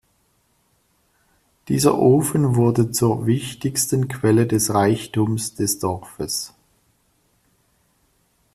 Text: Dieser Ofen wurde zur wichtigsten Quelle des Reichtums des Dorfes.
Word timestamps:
Dieser 1.67 1.95
Ofen 1.99 2.55
wurde 2.55 2.89
zur 2.89 3.27
wichtigsten 3.27 4.07
Quelle 4.07 4.47
des 4.47 4.73
Reichtums 4.73 5.53
des 5.53 5.77
Dorfes. 5.77 6.55